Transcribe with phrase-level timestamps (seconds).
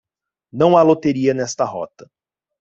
[0.51, 2.09] Não há loteria nesta rota.